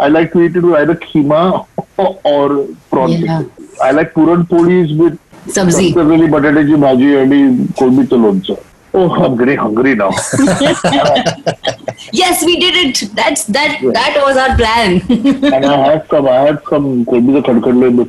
I 0.00 0.08
like 0.08 0.32
to 0.32 0.42
eat 0.42 0.56
it 0.56 0.62
with 0.62 0.74
either 0.74 0.94
keema 0.94 1.66
or 2.24 2.66
prawn 2.90 3.10
Yeah. 3.12 3.42
I 3.82 3.90
like 3.92 4.12
puran 4.14 4.46
polis 4.46 4.92
with 5.02 5.18
Sabzi. 5.56 5.92
really 5.96 6.28
बटाट्याची 6.30 6.74
भाजी 6.86 7.14
आणि 7.16 7.42
कोळंबीचं 7.78 8.22
लोणचं. 8.22 8.54
Oh, 8.94 9.10
I'm 9.22 9.36
getting 9.36 9.58
hungry 9.58 9.94
now. 9.94 10.10
Yes, 12.20 12.42
we 12.44 12.54
did 12.58 12.74
it. 12.82 13.00
That's 13.14 13.44
that. 13.56 13.78
That 13.96 14.14
was 14.26 14.36
our 14.36 14.56
plan. 14.56 15.02
and 15.54 15.66
I 15.66 15.76
have 15.88 16.06
some, 16.10 16.28
I 16.28 16.38
have 16.46 16.60
some 16.70 17.04
कोळंबीचं 17.04 17.40
खडखडलं 17.48 17.86
in 17.86 17.96
the 17.96 18.06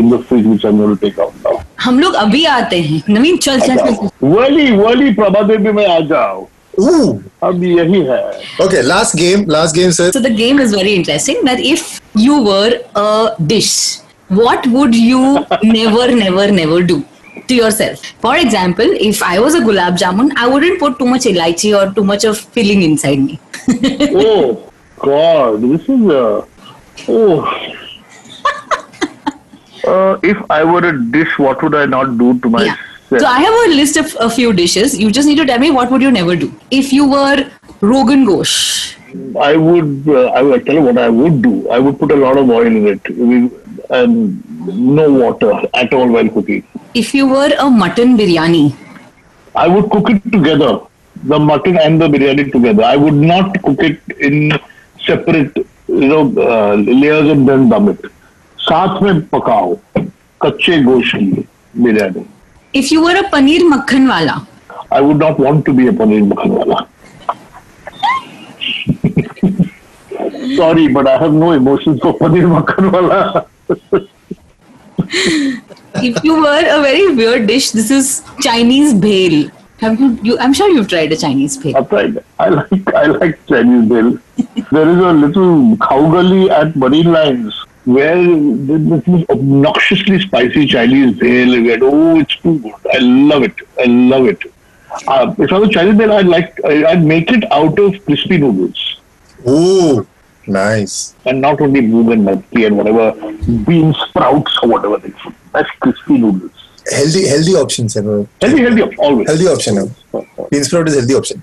in 0.00 0.08
the 0.14 0.18
fridge 0.28 0.46
which 0.52 0.64
I'm 0.64 0.78
going 0.78 0.96
to 0.96 1.00
take 1.04 1.18
out 1.24 1.34
now. 1.44 1.54
हम 1.84 1.98
लोग 2.00 2.14
अभी 2.24 2.44
आते 2.56 2.80
हैं 2.80 3.02
नवीन 3.14 3.36
चल 3.46 3.60
चल 3.60 3.76
चल 3.76 4.08
वली 4.34 4.70
वली 4.76 5.10
प्रभा 5.14 5.42
देवी 5.52 5.72
में 5.72 5.86
आ 5.86 5.98
जाओ 6.12 6.44
Ooh. 6.80 7.22
Okay, 8.60 8.82
last 8.82 9.14
game. 9.16 9.44
Last 9.46 9.74
game, 9.74 9.92
sir. 9.92 10.10
So 10.12 10.20
the 10.20 10.30
game 10.30 10.58
is 10.58 10.72
very 10.72 10.94
interesting. 10.94 11.44
That 11.44 11.60
if 11.60 12.00
you 12.14 12.42
were 12.42 12.80
a 12.94 13.34
dish, 13.46 13.98
what 14.28 14.66
would 14.66 14.94
you 14.94 15.46
never, 15.62 16.14
never, 16.14 16.50
never 16.50 16.82
do? 16.82 17.04
to 17.48 17.54
yourself. 17.54 18.00
For 18.20 18.36
example, 18.36 18.86
if 19.08 19.22
I 19.22 19.38
was 19.40 19.54
a 19.54 19.60
gulab 19.60 19.98
jamun, 19.98 20.32
I 20.36 20.46
wouldn't 20.46 20.78
put 20.78 20.98
too 20.98 21.06
much 21.06 21.22
elaichi 21.22 21.76
or 21.78 21.92
too 21.92 22.04
much 22.04 22.24
of 22.24 22.38
filling 22.38 22.82
inside 22.82 23.18
me. 23.18 23.38
oh 24.14 24.72
God, 24.98 25.60
this 25.62 25.82
is 25.82 26.06
a 26.06 26.46
oh. 27.08 27.44
uh, 29.86 30.18
if 30.22 30.50
I 30.50 30.64
were 30.64 30.86
a 30.88 30.98
dish, 31.10 31.38
what 31.38 31.62
would 31.62 31.74
I 31.74 31.86
not 31.86 32.16
do 32.18 32.38
to 32.40 32.48
myself? 32.48 32.78
yeah. 32.78 32.93
So 33.13 33.25
I 33.25 33.39
have 33.39 33.53
a 33.53 33.75
list 33.75 33.97
of 33.97 34.15
a 34.19 34.29
few 34.29 34.53
dishes. 34.53 34.99
You 34.99 35.11
just 35.11 35.27
need 35.27 35.37
to 35.37 35.45
tell 35.45 35.59
me 35.59 35.71
what 35.71 35.91
would 35.91 36.01
you 36.01 36.11
never 36.11 36.35
do 36.35 36.53
if 36.71 36.93
you 36.93 37.09
were 37.09 37.45
Rogan 37.81 38.25
Gosh. 38.25 38.95
I 39.41 39.55
would, 39.55 40.03
uh, 40.07 40.25
I 40.25 40.41
will 40.43 40.59
tell 40.59 40.75
you 40.75 40.81
what 40.81 40.97
I 40.97 41.09
would 41.09 41.41
do. 41.41 41.67
I 41.69 41.79
would 41.79 41.99
put 41.99 42.11
a 42.11 42.15
lot 42.15 42.37
of 42.37 42.49
oil 42.49 42.67
in 42.67 42.87
it, 42.87 43.09
We- 43.17 43.49
and 43.89 44.43
no 44.67 45.11
water 45.11 45.51
at 45.73 45.93
all 45.93 46.07
while 46.07 46.29
cooking. 46.29 46.63
If 46.93 47.15
you 47.15 47.27
were 47.27 47.51
a 47.57 47.69
mutton 47.69 48.15
biryani, 48.17 48.73
I 49.55 49.67
would 49.67 49.89
cook 49.89 50.09
it 50.11 50.31
together, 50.31 50.79
the 51.23 51.39
mutton 51.39 51.77
and 51.77 51.99
the 52.01 52.07
biryani 52.07 52.51
together. 52.51 52.83
I 52.83 52.95
would 52.95 53.19
not 53.31 53.61
cook 53.63 53.81
it 53.81 53.99
in 54.19 54.51
separate, 55.07 55.57
you 55.87 56.09
know, 56.11 56.23
uh, 56.37 56.75
layers 57.01 57.29
and 57.29 57.47
then 57.49 57.67
dum 57.69 57.89
it. 57.89 58.05
साथ 58.59 59.01
में 59.01 59.21
पकाओ 59.21 59.77
कच्चे 60.41 60.81
गोश्त 60.83 61.15
की 61.15 61.45
biryani 61.77 62.25
if 62.74 62.90
you 62.90 63.02
were 63.02 63.16
a 63.16 63.24
paneer 63.34 63.62
makhan 63.72 64.08
wala, 64.08 64.46
I 64.90 65.00
would 65.00 65.18
not 65.18 65.38
want 65.38 65.64
to 65.66 65.72
be 65.72 65.86
a 65.88 65.92
paneer 65.92 66.28
makhan 66.30 66.50
wala. 66.58 66.88
Sorry, 70.56 70.88
but 70.88 71.06
I 71.06 71.18
have 71.18 71.32
no 71.32 71.52
emotions 71.52 72.00
for 72.00 72.14
paneer 72.18 72.50
makhan 72.54 72.90
wala. 72.92 73.46
if 76.02 76.24
you 76.24 76.34
were 76.42 76.64
a 76.76 76.80
very 76.82 77.14
weird 77.14 77.46
dish, 77.46 77.70
this 77.70 77.90
is 77.90 78.22
Chinese 78.40 78.92
bhel. 78.92 79.50
Have 79.78 80.00
you, 80.00 80.18
you? 80.22 80.38
I'm 80.38 80.52
sure 80.52 80.68
you've 80.70 80.88
tried 80.88 81.12
a 81.12 81.16
Chinese 81.16 81.56
bhel. 81.58 81.76
I've 81.76 81.88
tried. 81.88 82.24
I 82.38 82.48
like 82.48 82.94
I 82.94 83.06
like 83.06 83.46
Chinese 83.46 83.88
bhel. 83.90 84.20
there 84.72 84.88
is 84.88 84.98
a 84.98 85.12
little 85.12 85.76
gully 85.76 86.50
at 86.50 86.74
Marine 86.74 87.12
Lines 87.12 87.63
where 87.84 88.16
there's 88.16 89.04
this 89.04 89.24
obnoxiously 89.28 90.20
spicy 90.20 90.66
Chinese 90.66 91.16
bhel. 91.16 91.64
Where, 91.64 91.78
oh, 91.82 92.18
it's 92.20 92.36
too 92.36 92.58
good. 92.60 92.74
I 92.92 92.98
love 92.98 93.42
it. 93.42 93.54
I 93.78 93.84
love 93.84 94.26
it. 94.26 94.38
Uh, 95.08 95.34
if 95.38 95.52
I 95.52 95.58
was 95.58 95.70
Chinese 95.70 95.94
bhel, 95.94 96.12
I'd 96.12 96.26
like 96.26 96.64
I'd 96.64 97.04
make 97.04 97.30
it 97.30 97.50
out 97.52 97.78
of 97.78 98.04
crispy 98.04 98.38
noodles 98.38 99.00
Ooh, 99.48 100.06
nice. 100.46 101.14
and 101.26 101.40
not 101.40 101.60
only 101.60 101.80
moong 101.80 102.12
and 102.12 102.26
mukti 102.28 102.66
and 102.66 102.76
whatever 102.78 103.12
bean 103.64 103.92
sprouts 103.94 104.56
or 104.62 104.68
whatever 104.70 104.98
they 104.98 105.10
put. 105.10 105.34
That's 105.52 105.70
crispy 105.80 106.18
noodles. 106.18 106.52
Healthy, 106.90 107.26
healthy 107.26 107.54
options. 107.54 107.96
You 107.96 108.02
know. 108.02 108.28
Healthy, 108.40 108.60
healthy, 108.62 108.96
always. 108.98 109.28
Healthy 109.28 109.46
option. 109.48 109.74
Now. 109.74 110.26
Bean 110.50 110.64
sprout 110.64 110.88
is 110.88 110.94
healthy 110.94 111.14
option. 111.14 111.42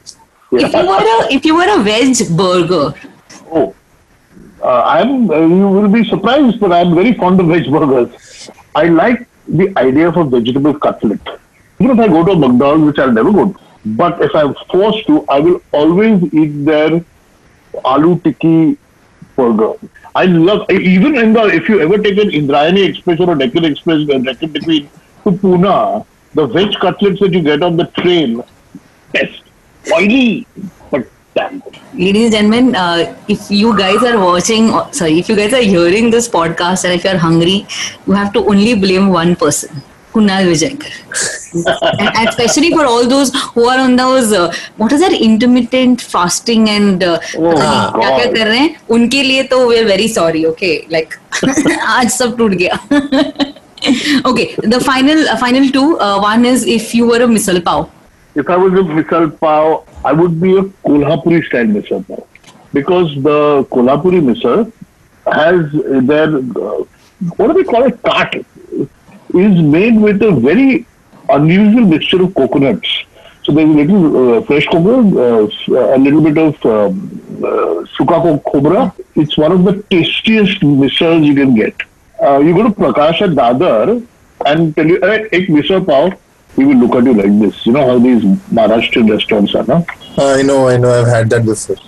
If 0.54 0.74
you 0.74 0.86
were 0.88 0.98
a 0.98 1.34
if 1.34 1.46
you 1.46 1.56
were 1.56 1.80
a 1.80 1.84
veg 1.84 2.38
burger, 2.38 2.94
Oh, 3.54 3.76
I'm. 4.64 5.30
Uh, 5.30 5.40
you 5.40 5.68
will 5.68 5.90
be 5.90 6.04
surprised, 6.06 6.60
but 6.60 6.72
I'm 6.72 6.94
very 6.96 7.14
fond 7.14 7.40
of 7.40 7.48
veg 7.48 7.72
burgers. 7.72 8.50
I 8.76 8.86
like 8.86 9.28
the 9.48 9.74
idea 9.78 10.10
of 10.10 10.18
a 10.18 10.24
vegetable 10.24 10.74
cutlet. 10.74 11.22
Even 11.80 11.98
if 11.98 12.00
I 12.00 12.08
go 12.08 12.24
to 12.24 12.32
a 12.32 12.38
McDonald's, 12.38 12.86
which 12.86 13.00
I'll 13.00 13.12
never 13.12 13.32
go 13.32 13.46
to, 13.54 13.60
but 13.86 14.22
if 14.22 14.36
I'm 14.36 14.54
forced 14.72 15.08
to, 15.08 15.26
I 15.28 15.40
will 15.40 15.62
always 15.72 16.24
eat 16.34 16.66
their 16.66 17.04
aloo 17.86 18.22
tikki 18.24 18.78
burger. 19.36 19.74
I 20.14 20.26
love 20.26 20.70
even 20.70 21.18
in 21.18 21.34
the 21.34 21.44
if 21.46 21.70
you 21.70 21.80
ever 21.80 21.98
take 21.98 22.18
an 22.18 22.30
Indrayani 22.30 22.88
Express 22.88 23.20
or 23.20 23.32
a 23.32 23.38
Deccan 23.38 23.66
Express, 23.66 24.10
uh, 24.10 24.18
Deccan 24.20 24.54
Queen 24.62 24.90
to 25.24 25.32
Pune, 25.32 26.06
the 26.34 26.48
veg 26.48 26.74
cutlets 26.76 27.20
that 27.20 27.34
you 27.34 27.42
get 27.42 27.64
on 27.64 27.78
the 27.78 27.86
train, 27.86 28.44
best, 29.14 29.42
oily, 29.94 30.46
Ladies 31.94 32.34
and 32.34 32.52
gentlemen, 32.52 32.76
uh, 32.76 33.16
if 33.28 33.50
you 33.50 33.78
guys 33.78 34.04
are 34.04 34.20
watching, 34.20 34.70
uh, 34.70 34.92
sorry, 34.92 35.20
if 35.20 35.30
you 35.30 35.36
guys 35.36 35.54
are 35.54 35.62
hearing 35.62 36.10
this 36.10 36.28
podcast 36.28 36.84
and 36.84 36.94
if 36.94 37.04
you 37.06 37.10
are 37.10 37.18
hungry, 37.18 37.66
you 38.06 38.14
have 38.14 38.34
to 38.34 38.40
only 38.40 38.74
blame 38.74 39.08
one 39.10 39.36
person. 39.36 39.82
Kunal 40.14 40.44
Vijaykar. 40.44 40.92
and 42.00 42.28
especially 42.30 42.72
for 42.72 42.86
all 42.86 43.08
those 43.08 43.32
who 43.54 43.66
are 43.66 43.80
on 43.80 43.96
those 43.96 44.34
uh, 44.34 44.54
what 44.78 44.92
is 44.92 45.00
that 45.00 45.14
intermittent 45.14 46.02
fasting 46.02 46.70
and 46.70 47.04
uh, 47.04 47.20
oh, 47.38 47.54
क्या 47.54 48.10
क्या 48.18 48.26
are 48.34 48.48
रहे 48.48 48.60
हैं 48.60 48.76
उनके 48.90 49.22
लिए 49.24 49.44
तो 49.52 49.66
we 49.70 49.78
are 49.78 49.86
very 49.86 50.08
okay 54.26 54.56
the 54.74 54.80
final 54.80 55.28
uh, 55.28 55.38
final 55.38 55.70
two 55.70 55.98
uh, 56.00 56.20
one 56.20 56.46
is 56.46 56.66
if 56.66 56.94
you 56.94 57.08
were 57.08 57.22
a 57.24 57.28
misal 57.28 57.62
pav 57.70 57.90
if 58.36 58.50
I 58.50 58.58
was 58.58 58.74
a 58.74 58.84
misal 58.84 59.40
pav, 59.40 59.88
I 60.06 60.14
would 60.14 60.40
be 60.42 60.58
a 60.58 60.64
Kolhapuri 60.64 61.46
style 61.46 61.66
misal 61.66 62.08
pav 62.08 62.24
because 62.74 63.14
the 63.16 63.66
Kolhapuri 63.72 64.22
misal 64.22 64.72
has 65.26 65.72
their 66.08 66.38
uh, 66.38 66.84
what 67.38 67.48
do 67.48 67.54
they 67.54 67.64
call 67.64 67.84
it? 67.84 68.04
Tart 68.04 68.36
is 68.36 69.62
made 69.62 70.00
with 70.00 70.22
a 70.24 70.32
very 70.32 70.86
unusual 71.30 71.86
mixture 71.86 72.22
of 72.24 72.34
coconuts. 72.34 73.04
So 73.44 73.52
there's 73.52 73.70
a 73.70 73.74
little 73.74 74.38
uh, 74.38 74.42
fresh 74.44 74.66
coconut, 74.68 75.18
uh, 75.18 75.96
a 75.96 75.98
little 75.98 76.22
bit 76.22 76.38
of 76.38 76.66
um, 76.66 77.44
uh, 77.44 77.86
suka 77.96 78.40
khobra. 78.50 78.94
It's 79.16 79.38
one 79.38 79.52
of 79.52 79.64
the 79.64 79.84
tastiest 79.84 80.62
misals 80.62 81.26
you 81.26 81.36
can 81.36 81.56
get. 81.56 81.76
Uh, 82.22 82.40
you 82.40 82.54
go 82.54 82.64
to 82.64 82.70
Prakash 82.70 83.22
at 83.22 83.32
Dadar 83.32 84.06
and 84.46 84.76
tell 84.76 84.86
you, 84.86 85.00
hey, 85.02 85.28
ek 85.32 85.48
misal 85.48 85.86
pav, 85.86 86.14
he 86.56 86.66
will 86.66 86.76
look 86.76 86.96
at 86.96 87.04
you 87.06 87.14
like 87.14 87.40
this. 87.40 87.66
You 87.66 87.74
know 87.74 87.86
how 87.88 88.00
these 88.00 88.24
Maharashtrian 88.24 89.10
restaurants 89.10 89.56
are, 89.56 89.64
no? 89.64 89.86
I 90.18 90.42
know, 90.42 90.68
I 90.68 90.78
know. 90.78 90.92
I've 90.92 91.08
had 91.08 91.30
that 91.30 91.46
before. 91.46 91.76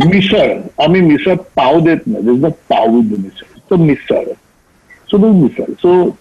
misal. 0.00 0.72
I 0.78 0.88
mean, 0.88 1.08
misal 1.08 1.44
pav 1.54 1.84
det 1.84 2.06
na. 2.06 2.20
There's 2.20 2.38
no 2.38 2.50
pav 2.52 2.92
with 2.92 3.10
the 3.10 3.16
misal. 3.16 3.46
It's 3.56 3.70
a 3.70 3.76
misal. 3.76 4.36
So 5.08 5.18
there's 5.18 5.34
misal. 5.34 5.80
So 5.80 6.18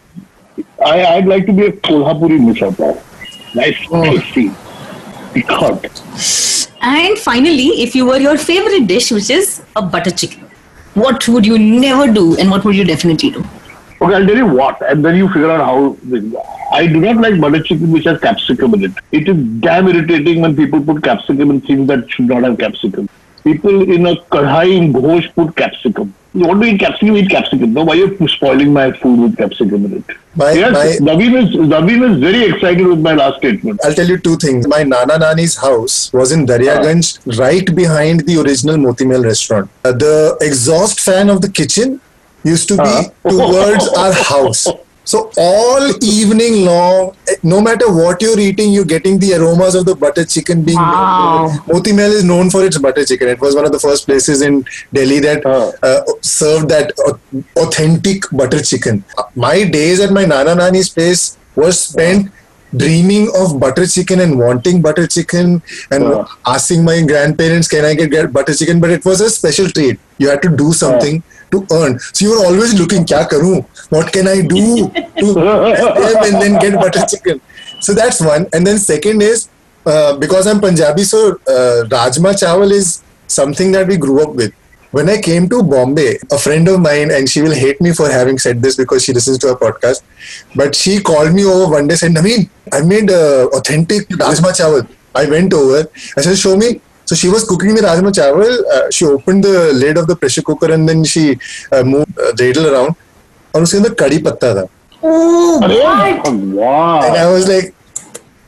I, 0.83 1.05
I'd 1.17 1.27
like 1.27 1.45
to 1.47 1.53
be 1.53 1.67
a 1.67 1.71
Kolhapuri 1.71 2.39
misal 2.39 2.75
pav. 2.77 3.01
Nice, 3.55 3.77
oh. 3.91 4.03
tasty, 4.03 4.51
piquant. 5.33 6.03
And 6.81 7.17
finally, 7.17 7.67
if 7.83 7.95
you 7.95 8.05
were 8.05 8.19
your 8.19 8.38
favorite 8.38 8.88
dish, 8.88 9.12
which 9.12 9.29
is 9.29 9.63
a 9.75 9.81
butter 9.81 10.12
chicken, 10.12 10.41
what 10.93 11.27
would 11.27 11.45
you 11.45 11.57
never 11.57 12.12
do 12.12 12.38
and 12.38 12.50
what 12.50 12.63
would 12.63 12.75
you 12.75 12.83
definitely 12.83 13.31
do? 13.31 13.43
Okay, 14.05 14.13
I'll 14.15 14.25
tell 14.27 14.38
you 14.38 14.45
what, 14.47 14.81
and 14.88 15.03
then 15.03 15.15
you 15.15 15.27
figure 15.29 15.50
out 15.51 15.62
how. 15.65 15.97
I 16.71 16.85
do 16.88 17.00
not 17.00 17.17
like 17.17 17.39
butter 17.41 17.62
chicken 17.63 17.91
which 17.91 18.03
has 18.05 18.19
capsicum 18.19 18.74
in 18.75 18.83
it. 18.85 18.91
It 19.12 19.27
is 19.27 19.38
damn 19.62 19.88
irritating 19.88 20.41
when 20.41 20.55
people 20.55 20.81
put 20.83 21.03
capsicum 21.03 21.50
in 21.51 21.62
things 21.62 21.88
that 21.88 22.09
should 22.12 22.27
not 22.27 22.43
have 22.43 22.57
capsicum. 22.59 23.09
People 23.43 23.81
in 23.95 24.05
a 24.05 24.15
kadhai 24.35 24.75
in 24.77 24.93
ghosh 24.93 25.33
put 25.33 25.55
capsicum. 25.55 26.13
You 26.33 26.47
want 26.47 26.62
to 26.62 26.67
eat 26.67 26.79
capsicum, 26.81 27.15
eat 27.17 27.29
capsicum. 27.29 27.74
No, 27.74 27.83
why 27.85 27.93
are 27.93 27.97
you 27.97 28.27
spoiling 28.27 28.74
my 28.74 28.91
food 28.91 29.19
with 29.21 29.38
capsicum 29.38 29.85
in 29.85 29.93
it? 30.00 30.17
My- 30.35 30.51
yes, 30.51 30.74
my- 31.01 31.07
Naveen 31.09 31.35
is, 31.41 31.55
Naveen 31.55 32.01
is 32.12 32.17
very 32.19 32.43
excited 32.51 32.85
with 32.85 33.00
my 33.00 33.13
last 33.13 33.38
statement. 33.38 33.79
I'll 33.85 33.93
tell 33.93 34.07
you 34.07 34.17
two 34.17 34.35
things. 34.38 34.67
My 34.67 34.83
Nana 34.83 35.17
Nani's 35.19 35.55
house 35.55 36.12
was 36.13 36.31
in 36.33 36.45
Daryaganj, 36.45 37.38
right 37.39 37.74
behind 37.83 38.25
the 38.27 38.41
original 38.41 38.77
Moti 38.77 39.05
Mahal 39.05 39.24
restaurant. 39.24 39.69
Uh, 39.85 39.93
the 39.93 40.38
exhaust 40.41 41.00
fan 41.00 41.29
of 41.29 41.41
the 41.41 41.50
kitchen 41.50 42.01
used 42.54 42.68
to 42.74 42.78
be 42.78 42.96
Uh-huh. 42.96 43.30
towards 43.36 43.88
our 44.06 44.14
house. 44.32 44.68
So 45.12 45.20
all 45.38 45.84
evening 46.04 46.54
long, 46.66 47.16
no 47.44 47.58
matter 47.66 47.88
what 47.96 48.24
you're 48.24 48.40
eating, 48.46 48.72
you're 48.75 48.86
getting 48.94 49.20
the 49.24 49.34
aromas 49.36 49.75
of 49.80 49.84
the 49.90 49.94
butter 50.04 50.24
chicken 50.25 50.64
being. 50.70 50.80
Wow. 50.80 51.52
Moti 51.68 51.92
Mahal 51.98 52.16
is 52.20 52.24
known 52.24 52.50
for 52.50 52.62
its 52.70 52.80
butter 52.86 53.06
chicken. 53.12 53.28
It 53.34 53.40
was 53.40 53.54
one 53.60 53.66
of 53.68 53.72
the 53.75 53.82
first 53.84 54.08
places 54.08 54.42
in 54.48 54.58
Delhi 55.00 55.20
that 55.28 55.46
Uh. 55.46 55.68
uh, 55.90 56.02
served 56.22 56.70
that 56.70 56.92
au- 57.10 57.20
authentic 57.66 58.24
butter 58.32 58.62
chicken. 58.72 59.04
My 59.36 59.54
days 59.78 60.00
at 60.08 60.12
my 60.18 60.25
Nana 60.34 60.56
Nani's 60.64 60.90
place 60.98 61.38
were 61.56 61.72
spent 61.84 62.32
dreaming 62.75 63.30
of 63.44 63.60
butter 63.60 63.86
chicken 63.86 64.20
and 64.25 64.40
wanting 64.40 64.82
butter 64.90 65.06
chicken 65.20 65.62
and 65.92 66.04
Uh. 66.16 66.25
asking 66.56 66.84
my 66.90 66.98
grandparents, 67.14 67.68
"Can 67.75 67.86
I 67.86 67.94
get, 68.02 68.10
get 68.18 68.34
butter 68.42 68.56
chicken?" 68.64 68.80
But 68.88 68.90
it 69.00 69.06
was 69.14 69.22
a 69.22 69.30
special 69.40 69.70
treat. 69.78 70.00
You 70.18 70.30
had 70.34 70.42
to 70.50 70.50
do 70.66 70.74
something 70.84 71.22
to 71.55 71.75
earn. 71.79 72.00
So 72.00 72.25
you 72.25 72.31
were 72.31 72.45
always 72.45 72.77
looking, 72.79 73.05
"Kya 73.05 73.27
karu? 73.33 73.63
What 73.89 74.13
can 74.13 74.27
I 74.27 74.41
do 74.41 74.89
to 74.89 75.25
and 76.27 76.41
then 76.41 76.59
get 76.59 76.79
butter 76.85 77.05
chicken?" 77.15 77.41
So 77.79 77.93
that's 77.93 78.21
one. 78.21 78.47
And 78.53 78.65
then 78.65 78.77
second 78.77 79.21
is 79.21 79.50
uh, 79.85 80.17
because 80.17 80.47
I'm 80.47 80.59
Punjabi, 80.59 81.03
so 81.03 81.31
uh, 81.47 81.83
Rajma 81.95 82.33
Chawal 82.43 82.71
is 82.71 83.03
something 83.27 83.71
that 83.71 83.88
we 83.88 83.97
grew 83.97 84.21
up 84.24 84.35
with. 84.35 84.53
When 84.91 85.09
I 85.09 85.21
came 85.21 85.50
to 85.50 85.62
Bombay, 85.62 86.19
a 86.31 86.38
friend 86.38 86.67
of 86.69 86.79
mine, 86.79 87.12
and 87.12 87.29
she 87.29 87.41
will 87.41 87.53
hate 87.53 87.81
me 87.81 87.91
for 87.91 88.09
having 88.09 88.38
said 88.38 88.62
this 88.62 88.77
because 88.77 89.03
she 89.03 89.12
listens 89.12 89.38
to 89.39 89.50
our 89.50 89.57
podcast, 89.57 90.03
but 90.55 90.74
she 90.74 91.01
called 91.01 91.33
me 91.33 91.43
over 91.43 91.74
one 91.74 91.88
day, 91.88 91.93
and 91.93 92.00
said, 92.00 92.12
Naveen, 92.13 92.50
I 92.71 92.81
made 92.81 93.12
uh, 93.12 93.47
authentic 93.53 94.07
Rajma 94.07 94.53
Chawal. 94.59 94.88
I 95.13 95.25
went 95.25 95.53
over, 95.53 95.88
I 96.17 96.21
said, 96.21 96.38
show 96.38 96.55
me. 96.55 96.81
So 97.05 97.15
she 97.15 97.29
was 97.29 97.43
cooking 97.43 97.75
the 97.75 97.81
Rajma 97.81 98.12
Chawal. 98.19 98.51
Uh, 98.75 98.89
she 98.91 99.05
opened 99.05 99.43
the 99.43 99.71
lid 99.74 99.97
of 99.97 100.07
the 100.07 100.15
pressure 100.15 100.41
cooker 100.41 100.71
and 100.71 100.89
then 100.89 101.03
she 101.03 101.38
uh, 101.71 101.83
moved 101.83 102.19
uh, 102.19 102.31
dreidel 102.41 102.71
around. 102.74 102.95
और 103.55 103.63
उसके 103.63 103.77
अंदर 103.77 103.93
कड़ी 104.00 104.17
पत्ता 104.24 104.53
था 104.55 104.65
Oh, 105.03 105.59
and. 105.63 107.17
I 107.24 107.25
was 107.33 107.47
like 107.47 107.74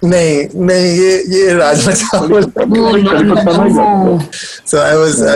नहीं 0.03 0.65
नहीं 0.69 0.89
ये 0.99 1.11
ये 1.35 1.53
राजमा 1.57 1.91
चावल 2.01 2.45
No, 2.73 2.91
no, 2.95 3.13
no, 3.21 3.67
no. 3.67 4.19
so 4.65 4.79
I 4.79 4.95
was 4.95 5.21
uh, 5.21 5.35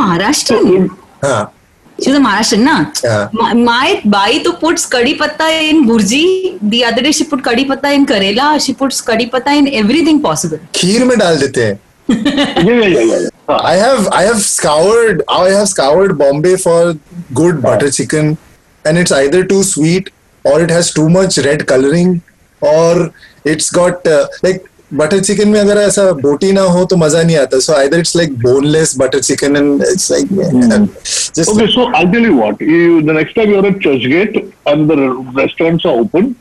Maharashtrian. 0.00 0.88
हाँ 1.24 1.52
She's 1.98 2.14
a 2.14 2.18
Maharashtrian, 2.20 2.62
na? 2.64 2.92
Yeah. 3.02 3.28
My, 3.32 3.54
my 3.54 4.02
bai 4.04 4.42
to 4.42 4.52
puts 4.54 4.84
kadi 4.84 5.14
patta 5.16 5.48
in 5.68 5.86
burji. 5.88 6.58
The 6.60 6.84
other 6.84 7.00
day 7.02 7.12
she 7.12 7.24
put 7.24 7.42
kadi 7.42 7.64
patta 7.64 7.92
in 7.92 8.04
karela. 8.04 8.60
She 8.64 8.74
puts 8.74 9.00
kadi 9.00 9.30
patta 9.30 9.54
in 9.54 9.68
everything 9.68 10.20
possible. 10.20 10.58
खीर 10.74 11.04
में 11.04 11.18
डाल 11.18 11.38
देते 11.40 11.64
हैं 11.64 11.80
Yeah, 12.07 12.63
yeah, 12.65 12.87
yeah, 12.87 13.19
yeah. 13.19 13.29
हाँ. 13.49 13.59
I 13.63 13.75
have 13.75 14.07
I 14.11 14.23
have 14.23 14.41
scoured 14.41 15.21
I 15.29 15.49
have 15.49 15.67
scoured 15.69 16.17
Bombay 16.17 16.55
for 16.57 16.95
good 17.33 17.61
butter 17.61 17.91
chicken 17.91 18.37
and 18.85 18.97
it's 18.97 19.11
either 19.11 19.45
too 19.45 19.63
sweet 19.63 20.09
or 20.43 20.61
it 20.61 20.69
has 20.69 20.91
too 20.93 21.07
much 21.09 21.37
red 21.37 21.65
coloring 21.67 22.21
or 22.61 23.13
it's 23.45 23.69
got 23.69 24.05
uh, 24.07 24.27
like 24.43 24.65
butter 24.91 25.21
chicken 25.21 25.51
में 25.51 25.59
अगर 25.59 25.77
ऐसा 25.81 26.11
बोटी 26.21 26.51
ना 26.51 26.61
हो 26.75 26.83
तो 26.91 26.97
मजा 26.97 27.21
नहीं 27.23 27.37
आता 27.37 27.59
so 27.67 27.75
either 27.75 27.99
it's 27.99 28.15
like 28.15 28.33
boneless 28.41 28.93
butter 29.03 29.21
chicken 29.21 29.55
and 29.55 29.81
it's 29.81 30.09
like 30.09 30.27
just 30.29 31.49
Okay, 31.55 31.71
so 31.71 31.85
I'll 31.93 32.11
tell 32.11 32.21
you 32.21 32.35
what. 32.35 32.59
You, 32.59 33.01
the 33.01 33.13
next 33.13 33.33
time 33.35 33.49
you're 33.49 33.65
at 33.65 33.79
Churchgate 33.79 34.53
and 34.65 34.89
the 34.89 34.97
restaurants 35.41 35.85
are 35.85 35.97
open, 36.05 36.35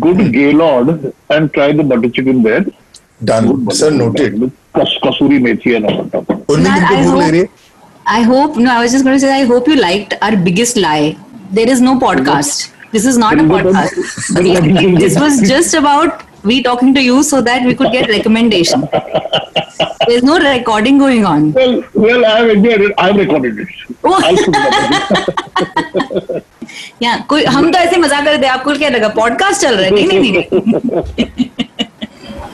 go 0.00 0.12
to 0.16 0.28
Gaylord 0.30 1.12
and 1.30 1.52
try 1.54 1.72
the 1.72 1.84
butter 1.84 2.10
chicken 2.10 2.42
there. 2.42 2.64
done 3.22 3.46
Good 3.46 3.64
butter 3.64 3.90
Kas, 4.75 4.97
kasuri 5.03 5.39
methi 5.47 5.75
and 5.75 5.85
all 5.85 6.03
that. 6.05 6.25
भूख 6.47 7.29
रही 7.29 7.39
है 7.39 7.47
I 8.11 8.21
hope, 8.23 8.55
no, 8.57 8.71
I 8.71 8.81
was 8.81 8.91
just 8.91 9.05
going 9.05 9.15
to 9.15 9.19
say, 9.23 9.31
I 9.31 9.45
hope 9.45 9.67
you 9.67 9.75
liked 9.75 10.15
our 10.27 10.35
biggest 10.35 10.77
lie. 10.77 11.15
There 11.51 11.69
is 11.69 11.79
no 11.79 11.99
podcast. 11.99 12.71
This 12.91 13.05
is 13.05 13.19
not 13.19 13.39
a 13.39 13.43
podcast. 13.43 13.93
this 14.99 15.19
was 15.19 15.41
just 15.47 15.75
about 15.75 16.23
we 16.43 16.63
talking 16.63 16.95
to 16.95 17.03
you 17.03 17.21
so 17.21 17.41
that 17.41 17.65
we 17.65 17.75
could 17.75 17.91
get 17.91 18.09
recommendation. 18.09 18.87
There's 20.07 20.23
no 20.23 20.39
recording 20.39 20.97
going 20.97 21.25
on. 21.25 21.53
Well, 21.53 21.83
well, 21.93 22.25
I 22.25 22.39
have 22.39 22.49
enjoyed 22.49 22.81
it. 22.81 22.93
I've 22.97 23.15
recorded 23.15 23.59
it. 23.59 23.67
Oh. 24.03 24.19
या 27.01 27.15
कोई 27.29 27.43
हम 27.43 27.69
तो 27.71 27.77
ऐसे 27.79 27.97
मज़ाक 27.97 28.23
कर 28.25 28.29
रहे 28.29 28.41
थे 28.41 28.47
आपको 28.47 28.73
क्या 28.77 28.89
लगा 28.89 29.07
पॉडकास्ट 29.15 29.61
चल 29.61 29.75
रहा 29.75 29.85
है 29.85 29.91
नहीं 29.91 30.19
नहीं 30.21 31.48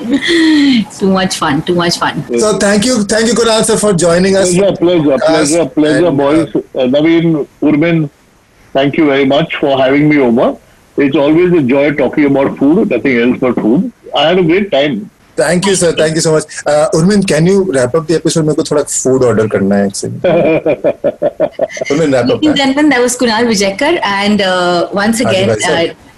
नहीं 0.08 0.82
too 1.00 1.10
much 1.12 1.36
fun 1.40 1.60
too 1.66 1.74
much 1.74 1.98
fun 1.98 2.22
so 2.44 2.52
thank 2.64 2.88
you 2.88 2.96
thank 3.14 3.30
you 3.30 3.34
Kunal 3.40 3.64
sir 3.70 3.76
for 3.84 3.92
joining 4.04 4.36
us 4.42 4.52
Pleasure, 4.54 4.72
pleasure, 4.80 5.18
pleasure, 5.26 5.62
Us 5.66 5.72
pleasure, 5.74 6.06
and, 6.06 6.16
boys. 6.16 6.56
Uh, 6.56 6.86
Naveen, 6.96 7.46
Urban, 7.70 8.02
thank 8.78 8.98
you 9.00 9.06
very 9.12 9.26
much 9.36 9.56
for 9.62 9.76
having 9.82 10.08
me 10.08 10.18
over. 10.18 10.48
It's 10.96 11.16
always 11.16 11.52
a 11.52 11.62
joy 11.62 11.86
talking 12.02 12.26
about 12.26 12.58
food, 12.58 12.90
nothing 12.90 13.16
else 13.22 13.38
but 13.40 13.54
food. 13.64 13.90
I 14.14 14.26
had 14.28 14.38
a 14.38 14.42
great 14.42 14.70
time. 14.72 15.10
Thank 15.36 15.66
you, 15.66 15.74
sir. 15.74 15.92
Thank 15.92 16.16
you 16.16 16.20
so 16.20 16.32
much. 16.32 16.44
Uh, 16.66 16.88
Urmin, 16.94 17.22
can 17.22 17.46
you 17.46 17.72
wrap 17.72 17.94
up 17.94 18.06
the 18.06 18.16
episode? 18.16 18.44
मेरे 18.44 18.54
को 18.54 18.62
थोड़ा 18.70 18.82
food 18.94 19.22
order 19.28 19.46
करना 19.54 19.76
है 19.76 19.86
actually. 19.88 20.18
Urmin, 21.92 22.12
wrap 22.12 22.28
up. 22.28 22.42
Ladies 22.42 22.50
and 22.50 22.60
gentlemen, 22.62 22.90
that 22.90 23.00
was 23.00 23.16
Kunal 23.16 23.50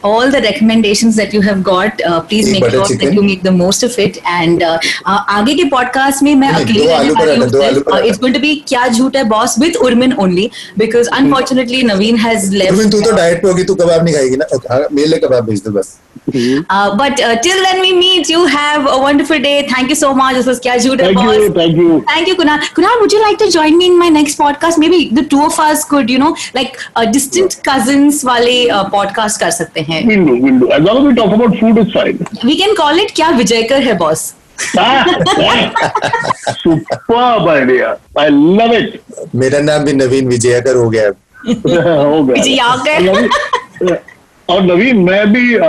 all 0.07 0.33
the 0.35 0.41
recommendations 0.45 1.19
that 1.21 1.33
you 1.37 1.41
have 1.47 1.61
got 1.69 2.03
uh, 2.09 2.19
please 2.31 2.49
make 2.55 2.67
sure 2.73 2.87
that 3.03 3.13
you 3.17 3.23
make 3.29 3.43
the 3.49 3.53
most 3.59 3.87
of 3.89 3.97
it. 4.05 4.19
And 4.33 4.63
uh, 4.63 4.73
uh, 5.05 5.19
आगे 5.37 5.55
के 5.55 5.63
podcast 5.69 6.23
में 6.23 6.33
मैं 6.43 6.49
अकेली 6.61 6.85
रहने 6.87 7.11
वाली 7.19 7.35
हूँ 7.35 7.99
it's 8.07 8.19
going 8.19 8.35
to 8.35 8.41
be 8.41 8.55
क्या 8.67 8.87
झूठ 8.87 9.15
है 9.15 9.23
boss 9.35 9.55
with 9.59 9.75
Urmin 9.89 10.13
only 10.25 10.49
because 10.77 11.09
unfortunately 11.19 11.81
Naveen 11.83 12.17
has 12.25 12.51
left 12.55 12.91
तू 12.91 13.01
तो 13.01 13.15
डाइट 13.15 13.41
पे 13.41 13.47
होगी 13.47 13.63
तू 13.63 13.75
कबाब 13.75 14.03
नहीं 14.03 14.15
खाएगी 14.15 14.35
ना? 14.35 14.45
हाँ, 14.71 14.83
मेरे 14.91 15.07
लिए 15.07 15.19
कबाब 15.27 15.45
भेज 15.49 15.63
दो 15.63 15.71
बस। 15.79 15.95
Uh, 16.27 16.97
but 16.97 17.19
uh, 17.21 17.37
till 17.37 17.63
then 17.63 17.79
we 17.79 17.93
meet, 17.93 18.29
you 18.29 18.45
have 18.45 18.85
a 18.85 18.97
wonderful 18.99 19.39
day. 19.39 19.65
Thank 19.67 19.89
you 19.89 19.95
so 19.95 20.13
much. 20.13 20.35
This 20.35 20.45
was 20.45 20.59
झूठ 20.59 20.99
Thank 20.99 21.15
boss. 21.15 21.35
you, 21.35 21.53
thank 21.53 21.77
you. 21.77 22.03
Thank 22.07 22.27
you, 22.27 22.35
Kunal. 22.35 22.59
Kunal, 22.79 22.99
would 23.01 23.11
you 23.11 23.21
like 23.21 23.37
to 23.37 23.49
join 23.49 23.77
me 23.77 23.85
in 23.87 23.97
my 23.99 24.09
next 24.09 24.37
podcast? 24.37 24.77
Maybe 24.77 25.09
the 25.09 25.23
two 25.23 25.41
of 25.45 25.59
us 25.59 25.85
could, 25.85 26.09
you 26.09 26.19
know, 26.19 26.35
like 26.53 26.79
uh, 26.95 27.05
distant 27.05 27.55
cousins 27.63 28.23
वाले 28.25 28.57
uh, 28.69 28.83
podcast 28.95 29.39
कर 29.39 29.51
सकते 29.59 29.81
हैं. 29.89 30.01
We'll 30.07 30.25
do, 30.25 30.35
we'll 30.47 30.59
do. 30.59 30.71
As 30.71 30.81
long 30.81 30.97
as 30.97 31.07
we 31.09 31.15
talk 31.21 31.33
about 31.37 31.55
food, 31.61 31.77
it's 31.77 31.93
fine. 31.93 32.19
We 32.43 32.57
can 32.63 32.75
call 32.81 33.03
it 33.05 33.15
क्या 33.15 33.29
विजयकर 33.37 33.81
है 33.87 33.97
boss. 33.99 34.33
Superb 36.63 37.47
idea. 37.47 37.97
I 38.17 38.29
love 38.29 38.73
it. 38.81 38.99
मेरा 39.35 39.59
नाम 39.59 39.83
भी 39.85 39.93
नवीन 39.93 40.27
विजयकर 40.27 40.75
हो 40.75 40.89
गया 40.89 41.07
हो 41.07 42.23
गया 42.23 42.33
विजयाकर. 42.33 43.99
और 44.49 44.61
नवीन 44.63 44.97
मैं 45.03 45.25
भी 45.33 45.55
आ, 45.57 45.67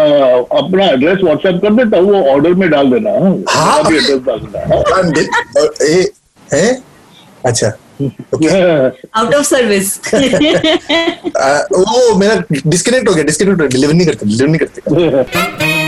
अपना 0.58 0.84
एड्रेस 0.86 1.18
व्हाट्सएप 1.22 1.60
कर 1.62 1.74
देता 1.74 1.98
हूँ 1.98 2.10
वो 2.12 2.22
ऑर्डर 2.32 2.54
में 2.54 2.68
डाल 2.70 2.90
देना 2.90 3.10
हाँ? 3.18 3.34
हाँ। 3.48 3.82
भी 3.88 3.96
एड्रेस 3.96 4.20
डाल 4.26 4.38
देना 4.38 4.58
हाँ? 4.66 4.82
हाँ, 4.92 5.02
ए 6.54 6.80
अच्छा 7.46 7.72
आउट 9.16 9.34
ऑफ़ 9.34 9.44
सर्विस 9.46 9.98
वो 11.72 12.14
मेरा 12.18 12.42
डिस्कनेक्ट 12.52 13.08
हो 13.08 13.14
गया 13.14 13.24
डिस्कनेक्ट 13.24 13.52
हो 13.52 13.56
गया 13.58 13.68
डिलीवर 13.68 13.94
नहीं 13.94 14.06
करते 14.06 14.26
डिलीवर 14.26 14.48
नहीं 14.48 14.58
करते. 14.58 15.86